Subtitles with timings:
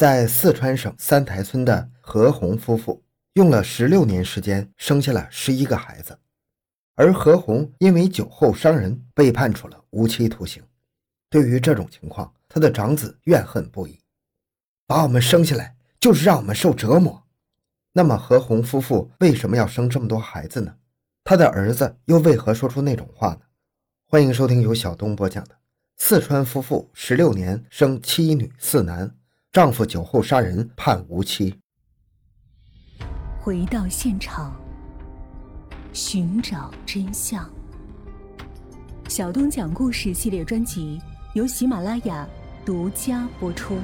[0.00, 3.04] 在四川省三台村的何红夫妇
[3.34, 6.18] 用了十六年时间生下了十一个孩子，
[6.94, 10.62] 而何红因为酒后伤人被判处了无期徒刑。
[11.28, 14.00] 对于这种情况，他的长子怨恨不已，
[14.86, 17.22] 把我们生下来就是让我们受折磨。
[17.92, 20.76] 那么何红夫妇为什么要生这么多孩子呢？
[21.24, 23.40] 他的儿子又为何说出那种话呢？
[24.06, 25.54] 欢迎收听由小东播讲的
[25.98, 29.06] 《四川夫妇十六年生七女四男》。
[29.52, 31.58] 丈夫酒后杀人判无期。
[33.40, 34.54] 回到现场，
[35.92, 37.50] 寻找真相。
[39.08, 41.00] 小东讲故事系列专辑
[41.34, 42.28] 由喜马拉雅
[42.64, 43.76] 独家播出。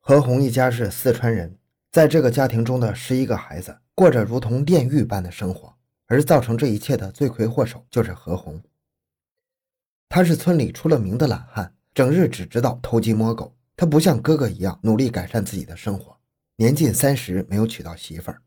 [0.00, 1.56] 何红一家是四川人，
[1.92, 5.76] 在这个家庭中的十一个孩子过着如同炼狱般的生活，
[6.06, 8.60] 而造成这一切的罪魁祸首就是何红。
[10.08, 11.76] 他是村里出了名的懒汉。
[11.92, 16.16] 整日只知道偷鸡摸狗，他不像哥哥一样努力改善自己的生活。
[16.56, 18.42] 年近三十没有娶到媳妇儿，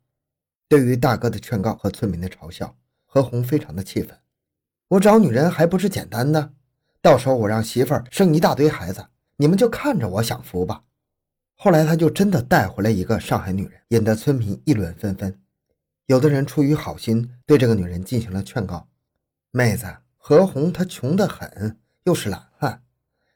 [0.69, 4.15] 对于大哥的劝告和村民的嘲笑，何红非常的气愤。
[4.89, 6.53] 我找女人还不是简单的，
[7.01, 10.83] 到时候我让媳妇儿生一大堆孩子，你们就看着我享福吧。
[11.55, 15.39] 后来他就真的带回来一个上海女人，引得村民议论纷纷。
[16.05, 18.87] 有的人出于好心对这个女人进行了劝告
[19.49, 19.87] ：“妹子，
[20.17, 22.82] 何红她穷得很，又是懒汉。”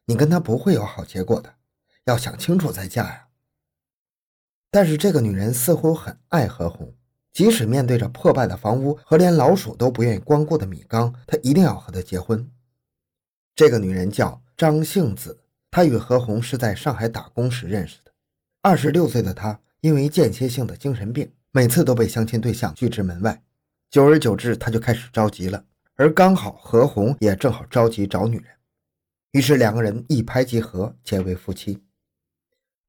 [0.07, 1.53] 你跟他不会有好结果的，
[2.05, 3.27] 要想清楚再嫁呀。
[4.71, 6.93] 但是这个女人似乎很爱何红，
[7.33, 12.49] 即使面对着破败的房屋和连老鼠都不愿意光顾的米缸，她一定要和他结婚。
[13.53, 18.11] 这个女人叫张杏子，她与何红是在上海打工时认识的。
[18.61, 23.43] 二十六岁的她因为间歇性的精神病，每次都被相亲对象拒之门外。
[23.89, 25.65] 久而久之，她就开始着急了。
[25.95, 28.56] 而刚好何红也正好着急找女人。
[29.31, 31.83] 于是两个人一拍即合，结为夫妻。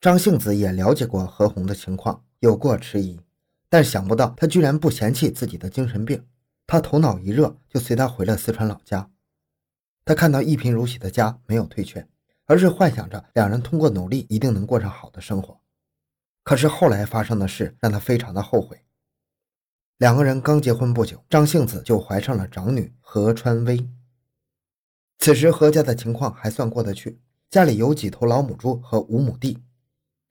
[0.00, 3.20] 张杏子也了解过何红的情况，有过迟疑，
[3.69, 6.25] 但想不到他居然不嫌弃自己的精神病。
[6.66, 9.10] 他头脑一热，就随他回了四川老家。
[10.04, 12.06] 他看到一贫如洗的家，没有退却，
[12.47, 15.60] 而是幻想着两人通过努力一定能过上好的生活。
[16.44, 18.81] 可是后来发生的事让他非常的后悔。
[19.97, 23.91] 两个人刚结婚不久，张杏子就怀上了长女何川薇。
[25.19, 27.19] 此时何家的情况还算过得去，
[27.51, 29.59] 家里有几头老母猪和五亩地，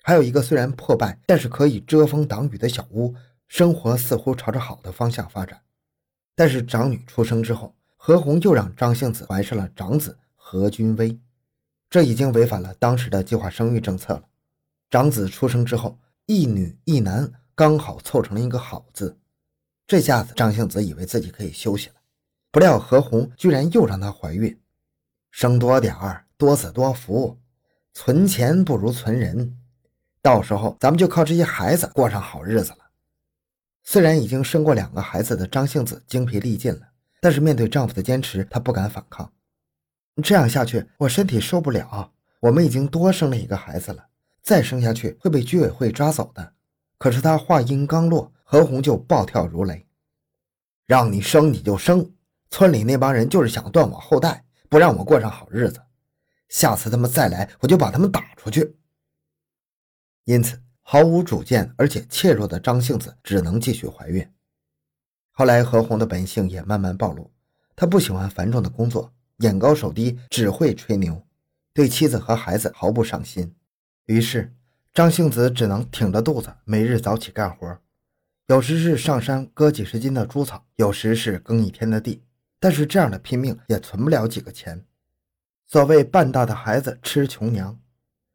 [0.02, 3.14] 还有一个虽然破败但是可以遮风挡雨的小屋，
[3.48, 5.62] 生活似乎朝着好的方向发展。
[6.36, 11.20] 但是长女出生之后，何红又让张杏子怀上了长子何君威，
[11.90, 14.24] 这已经违反了当时的计划生育政策了。
[14.90, 19.18] 长子出生之后，一女一男刚好凑成了一个好字，
[19.86, 21.96] 这下子张杏子以为自己可以休息了，
[22.52, 24.58] 不料何红居然又让她怀孕。
[25.32, 27.38] 生多点儿，多子多福，
[27.94, 29.58] 存钱不如存人。
[30.22, 32.80] 到时候咱们就靠这些孩子过上好日子了。
[33.84, 36.82] 虽然已经生过两个孩子的张杏子精疲力尽了，
[37.22, 39.32] 但是面对丈夫的坚持，她不敢反抗。
[40.22, 42.12] 这样下去，我身体受不了。
[42.40, 44.08] 我们已经多生了一个孩子了，
[44.42, 46.54] 再生下去会被居委会抓走的。
[46.98, 49.86] 可是她话音刚落，何红就暴跳如雷
[50.88, 52.12] ：“让你生你就生，
[52.50, 55.82] 村里那帮人就是想断我后代。”不让我过上好日子，
[56.50, 58.76] 下次他们再来，我就把他们打出去。
[60.26, 64.30] 因此，毫无主见而且怯弱的张杏子只能继续怀孕。
[65.32, 67.32] 后来，何红的本性也慢慢暴露，
[67.76, 71.26] 他不喜欢繁重的工作，眼高手低，只会吹牛，
[71.74, 73.56] 对妻子和孩子毫不上心。
[74.08, 74.54] 于是，
[74.94, 77.80] 张杏子只能挺着肚子，每日早起干活，
[78.48, 82.24] 有时是上山割几十斤的猪草，有时是耕一天的地。
[82.60, 84.84] 但是这样的拼命也存不了几个钱。
[85.66, 87.80] 所谓半大的孩子吃穷娘，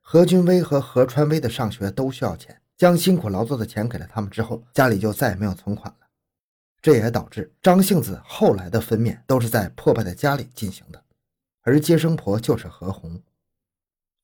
[0.00, 6.06] 何军威和何川威的上学都需要钱，将辛苦劳作的钱给了他们之后，家里就再也没有存款了。
[6.82, 11.03] 这也导致张杏子后来的分娩都是在破败的家里进行的，
[11.62, 13.22] 而接生婆就是何红。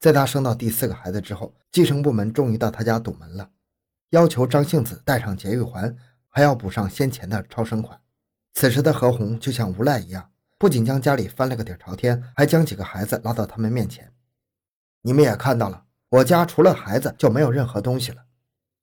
[0.01, 3.51] 在她生到第四个孩子之后，计生部门终于到她家堵门了，
[4.11, 5.97] 要求张杏子带上节育环，
[6.29, 8.01] 还要补上先前的超生款。
[8.59, 14.13] 此时的何红就像无赖一样，不仅将家里翻了个底朝天，还将几个孩子拉到他们面前。
[15.03, 18.25] 你们也看到了，我家除了孩子就没有任何东西了。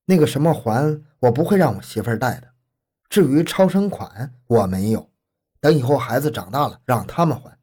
[0.06, 2.54] 那个什么环，我不会让我媳妇儿带的。
[3.10, 5.12] 至于超生款，我没有。
[5.60, 7.60] 等以后孩子长大了，让他们还。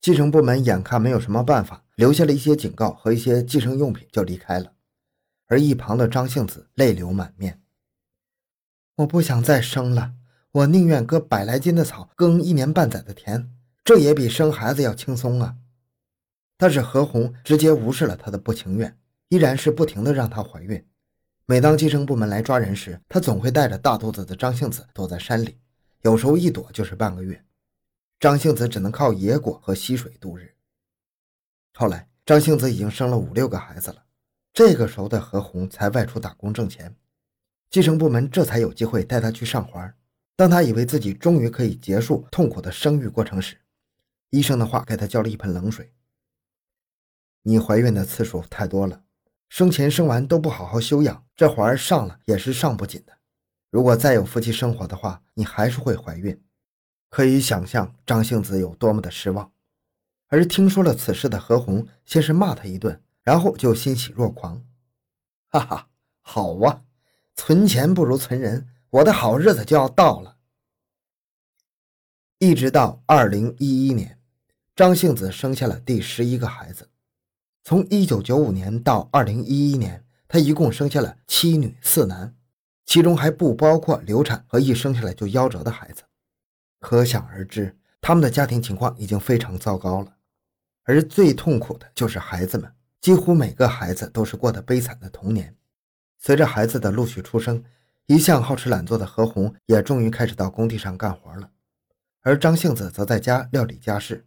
[0.00, 4.72] 继承部门眼看没有什么办法，留下了一些警告和一些计生用品就离开了。
[5.46, 7.62] 而一旁的张杏子泪流满面，
[8.96, 10.14] 我不想再生了。
[10.52, 13.50] 我宁愿割百来斤的草，耕一年半载的田，
[13.82, 15.56] 这也比生孩子要轻松啊！
[16.58, 18.98] 但是何红直接无视了他的不情愿，
[19.30, 20.86] 依然是不停的让她怀孕。
[21.46, 25.56] 每当计生部门来抓人时，她总会带着大肚子的张杏子躲在山里，
[26.02, 27.42] 有时候一躲就是半个月。
[28.20, 30.54] 张杏子只能靠野果和溪水度日。
[31.72, 34.04] 后来，张杏子已经生了五六个孩子了，
[34.52, 36.94] 这个时候的何红才外出打工挣钱，
[37.70, 39.94] 计生部门这才有机会带她去上环。
[40.36, 43.60] 当她以为自己终于可以结束痛苦的生育过程时，
[44.30, 45.92] 医生的话给她浇了一盆冷水
[47.42, 49.04] ：“你怀孕的次数太多了。”
[49.48, 53.18] 生前生完都不好好休养，这环儿上了也是上不紧的。
[53.68, 56.42] 如果再有夫妻生活的话，你还是会怀孕。
[57.10, 59.52] 可以想象张杏子有多么的失望。
[60.28, 64.64] 而听说了此事的何红，先是骂他一顿，然后就欣喜若狂，
[65.52, 65.90] 哈哈，
[66.22, 66.84] 好啊，
[67.34, 70.36] 存钱不如存人，我的好日子就要到了。
[72.38, 74.18] 一直到二零一一年，
[74.76, 76.90] 张杏子生下了第十一个孩子。
[77.64, 82.36] 从一九九五年到二零一一年，她一共生下了七女四男，
[82.84, 86.02] 其中还不包括流产和一生下来就夭折的孩子。
[86.78, 90.16] 可想而知，他们的家庭情况已经非常糟糕了。
[90.82, 95.56] 而最痛苦的就是孩子们，几乎每个孩子都是过得悲惨的童年。
[96.18, 97.64] 随着孩子的陆续出生，
[98.06, 101.50] 一向好吃懒做的何红也终于开始到工地上干活了，
[102.22, 104.26] 而张杏子则在家料理家事。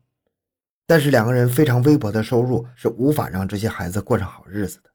[0.88, 4.92] 但是两个人非常微薄的收入是无法让这些孩子过上好日子的。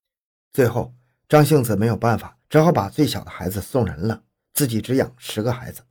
[0.53, 0.95] 最后，
[1.29, 4.23] 张杏子没有办法，只好把最小的孩子送人了，
[4.55, 5.83] 自己只养十个孩子。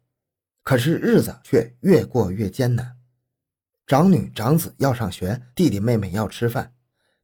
[0.63, 2.97] 可是日子却越过越艰难，
[3.87, 6.73] 长女长子要上学，弟弟妹妹要吃饭，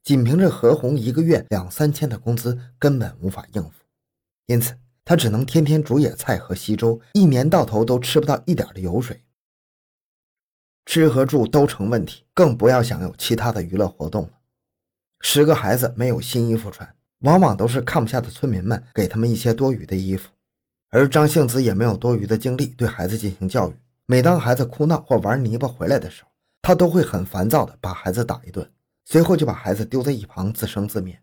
[0.03, 3.71] 仅凭着何红一个月两三千的工资根本无法应付，
[4.47, 9.21] 因此他只能天天煮野菜和稀粥，一年到头都吃不到一点的油水。
[10.87, 14.31] 吃和住都成问题，更不要想有其他的娱乐活动了。
[15.21, 20.29] 十个孩子没有新衣服穿，往往都是看不下的村民们给他们一些多余的衣服，
[20.89, 23.73] 而张杏子也没有多余的精力对孩子进行教育。
[24.07, 26.29] 每当孩子哭闹或玩泥巴回来的时候，
[26.61, 28.71] 他都会很烦躁的把孩子打一顿，
[29.05, 31.19] 随后就把孩子丢在一旁自生自灭。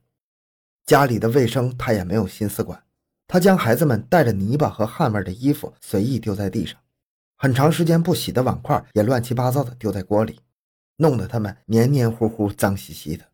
[0.87, 2.83] 家里的卫生他也没有心思管，
[3.27, 6.79] 他将孩子们带着泥巴和汗味的衣服随意丢在地上。
[7.37, 10.41] 很长时间不洗的碗筷也乱七八糟的丢在锅里，
[10.97, 13.25] 弄得他们黏黏糊糊、脏兮兮的。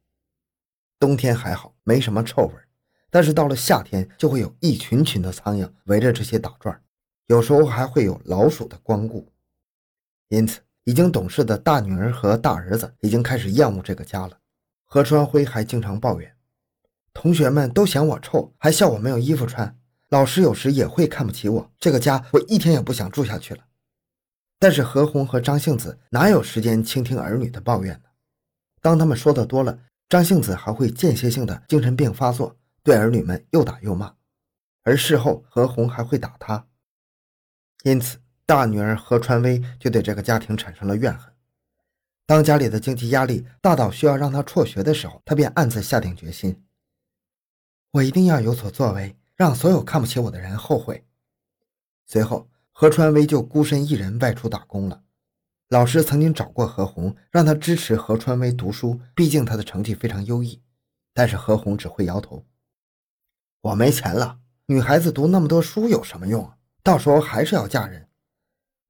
[0.98, 2.54] 冬天还好，没什么臭味
[3.10, 6.80] 但是到了夏天，就会有一群群的苍蝇围着这些打转，
[7.26, 9.30] 有时候还会有老鼠的光顾。
[10.28, 14.38] 因此，已经懂事的大女儿和大儿子已经开始厌恶这个家了。
[14.84, 16.34] 何川辉还经常抱怨，
[17.12, 19.77] 同学们都嫌我臭，还笑我没有衣服穿。
[20.10, 23.64] 老师有时也会看不起我，这个家我一天也不想住下去了。
[24.58, 28.08] 但是何红和张杏子哪有时间倾听儿女的抱怨呢？
[28.80, 29.78] 当他们说的多了，
[30.08, 34.14] 张杏子还会间歇性的精神病发作，对儿女们又打又骂，
[34.82, 36.66] 而事后何红还会打他。
[37.82, 41.30] 因此，大女儿何川薇就对这个家庭产生了怨恨。
[42.24, 46.64] 当家里的经济压力大到需要让她辍学的时候，她便暗自下定决心：
[47.90, 51.06] 我一定要有所作为，让所有看不起我的人后悔。
[52.04, 52.50] 随后。
[52.80, 55.02] 何川威就孤身一人外出打工了。
[55.68, 60.62] 老师曾经找过何红，让他支持何川威读书，毕竟他的成绩非常优异。
[61.12, 62.46] 但是何红只会摇头
[63.62, 66.52] ：“我没钱了，女孩子读那么多书有什么用？
[66.84, 68.08] 到时候还是要嫁人。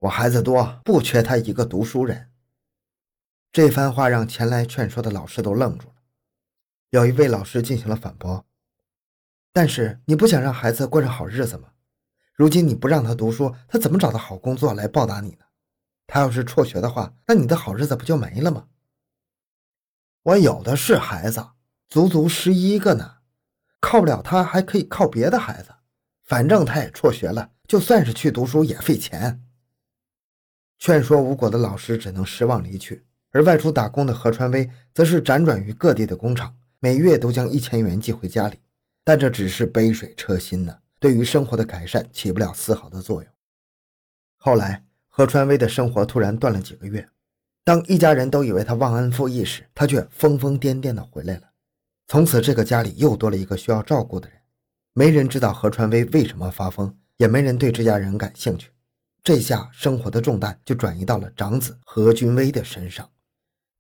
[0.01, 2.31] 我孩子多，不缺他一个读书人。”
[3.51, 5.95] 这番话让前来劝说的老师都愣住了。
[6.91, 8.45] 有一位老师进行了反驳
[9.59, 11.71] ：“但是你不想让孩子过上好日子吗？”
[12.33, 15.47] 如今你不让他读书，他怎么找到好工作来报答你呢？
[16.07, 18.69] 他要是辍学的话，那你的好日子不就没了吗？
[20.23, 21.45] 我有的是孩子，
[21.89, 23.17] 足足十一个呢，
[23.81, 25.71] 靠不了他还可以靠别的孩子。
[26.23, 29.43] 反正他也辍学了，就算是去读书也费钱。
[30.79, 38.61] 劝说无果的老师只能失望离去，而外出打工的何传威则是辗转于各地的工厂，每月都将一千元寄回家里，
[39.09, 40.79] 但这只是杯水车薪呢。
[40.99, 43.33] 对于生活的改善起不了丝毫的作用。
[44.37, 47.09] 后来，何川威的生活突然断了几个月。
[47.65, 51.45] 当一家人都以为他忘恩负义时，他却疯疯癫癫地回来了。
[52.07, 54.39] 从此，这个家里又多了一个需要照顾的人。
[54.93, 58.71] 没人知道何川威为什么发疯，也没人对这家人感兴趣。
[59.25, 63.11] 这下，生活的重担就转移到了长子何军威的身上。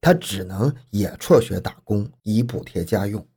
[0.00, 3.28] 他只能也辍学打工，以补贴家用。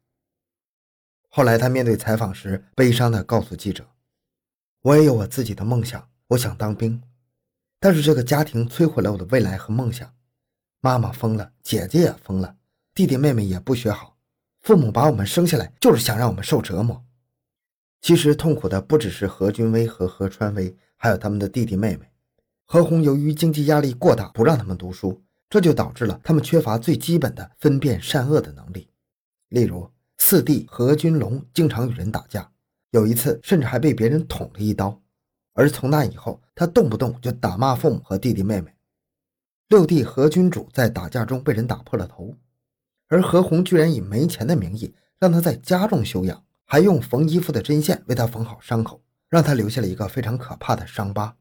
[1.33, 3.87] 后来，他面对采访时，悲伤地告诉记者
[4.83, 7.01] ：“我也有我自己的梦想，我想当兵，
[7.79, 10.13] 但是这个家庭摧毁了我的未来和梦想。
[10.81, 12.57] 妈妈疯了，姐姐也疯了，
[12.93, 14.17] 弟弟妹妹也不学好，
[14.61, 17.01] 父母把我们生下来就是想让我们受折磨。
[18.01, 22.11] 其实痛苦的不只是何君威和何川威，还有他们的弟弟妹妹。
[22.65, 28.89] 何红由于经济压力过大，不让他们读书，这就导致了他们缺乏最基本的分辨善恶的能力。
[29.47, 29.89] 例如，
[30.23, 32.49] 四弟何君龙经常与人打架，
[32.91, 35.01] 有一次甚至还被别人捅了一刀。
[35.53, 38.71] 而从那以后，他动不动就打骂父母和弟弟妹妹。
[39.69, 42.37] 六弟何君主在打架中被人打破了头，
[43.07, 46.41] 而何红居然以没钱的名义让他在家中休养。
[46.65, 51.35] 还用缝衣服的针线为他缝好伤口，让他留下了一个非常可怕的伤疤。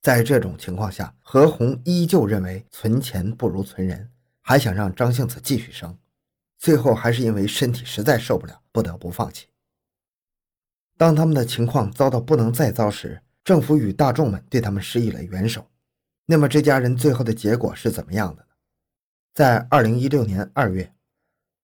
[0.00, 4.10] 在这种情况下，何红依旧认为存钱不如存人，
[4.40, 5.96] 还想让张杏子继续生，
[6.58, 9.46] 最后还是因为身体实在受不了，不得不放弃。
[10.96, 15.70] 当他们的情况糟到不能再糟时，政府与大众们对他们施以了援手。
[16.26, 18.48] 那么这家人最后的结果是怎么样的呢？
[19.32, 20.92] 在二零一六年二月。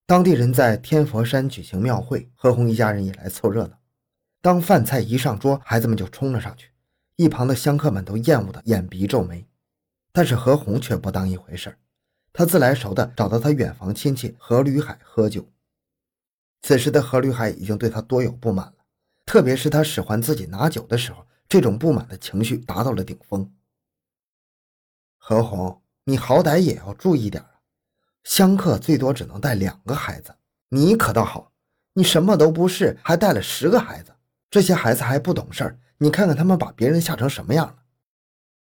[0.06, 3.78] 当地人在天佛山举行庙会，何红一家人也来凑热闹。
[4.40, 6.70] 当饭菜一上桌，孩子们就冲了上去，
[7.16, 9.46] 一旁的香客们都厌恶的眼鼻皱眉。
[10.12, 11.78] 但是何红却不当一回事儿
[12.36, 15.48] 他自来熟的找到他远房亲戚何吕海喝酒。
[16.62, 18.84] 此时的何吕海已经对他多有不满了，
[19.24, 23.54] 特别是他使唤自己拿酒的时候，这种不满的情绪达到了顶峰。
[25.16, 27.60] 何红，你好歹也要注意点啊。
[28.24, 30.34] 香客最多只能带两个孩子，
[30.70, 31.52] 你可倒好，
[31.92, 34.12] 你什么都不是，还带了十个孩子。
[34.50, 37.76] 这些孩子还不懂事，你看看他们把别人吓成什么样了。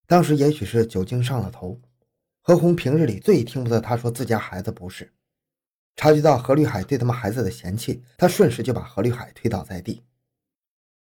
[0.07, 1.81] 当时也许是酒精上了头，
[2.49, 5.13] 何红平日里最听不得他说自家孩子不是。
[5.97, 10.05] 察觉到何绿海对他们孩子的嫌弃，他顺势就把何绿海推倒在地。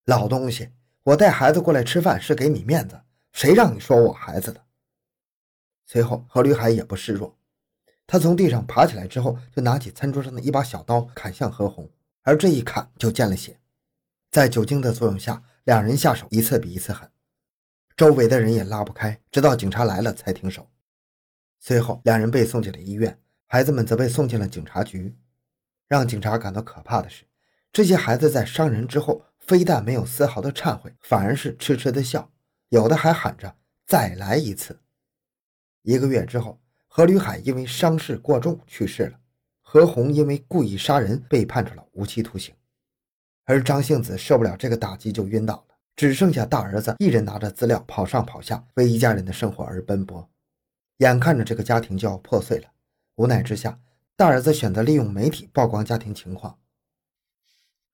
[0.03, 0.71] 老东西，
[1.03, 2.99] 我带孩子过来吃饭是给你面子，
[3.31, 4.61] 谁让你说我孩子的？
[5.85, 7.37] 随后何绿海也不示弱。
[8.05, 11.89] 他从地上爬起来之后，就拿起餐桌上的一把小刀砍向何红，
[12.23, 13.57] 而这一砍就见了血。
[14.31, 17.09] 在酒精的作用下，两人下手一次比一次狠，
[17.95, 20.67] 周围的人也拉不开，直到警察来了才停手。
[21.61, 25.15] 随后，两人被送进了医院，孩子们则被送进了警察局。
[25.87, 27.23] 让警察感到可怕的是，
[27.71, 32.29] 这些孩子在伤人之后，非但没有丝毫的忏悔，反而是痴痴的笑，
[32.67, 33.55] 有的还喊着
[33.87, 34.81] “再来一次”。
[35.83, 36.59] 一个月之后。
[36.93, 39.17] 何吕海因为伤势过重去世了，
[39.61, 42.53] 何红因为故意杀人被判处了无期徒刑，
[43.45, 50.29] 而张杏子受不了这个打击就晕倒了，只剩下大儿子一人拿着资料跑上跑下，为一家人的生活而奔波，
[51.01, 52.69] 眼看着这个家庭就要破碎了，
[53.15, 53.79] 无奈之下，
[54.15, 56.59] 大儿子选择利用媒体曝光家庭情况，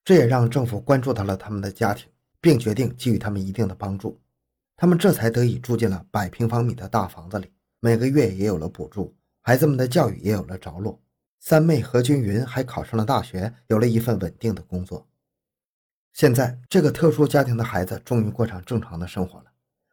[0.04, 2.10] 这也让政府关注到了他们的家庭，
[2.42, 4.20] 并决定给予他们一定的帮助，
[4.76, 7.50] 他们这才得以住进了百平方米的大房子里。
[7.80, 11.02] 每个月也有了补助，孩子们的教育也有了着落。
[11.40, 15.08] 三妹何君云还考上了大学，有了一份稳定的工作。
[16.12, 19.46] 现在，这个特殊家庭的孩子终于过上正常的生活了。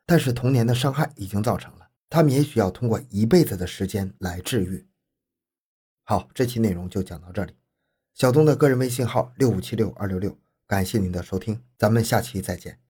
[0.05, 1.84] 但是，童年的伤害已经造成了，
[2.15, 4.87] 他们也许要通过一辈子的时间来治愈。
[6.05, 7.57] 好，这期内容就讲到这里。
[8.13, 12.84] 小东的个人微信号六五七六二六六，感谢您的收听，咱们下期再见。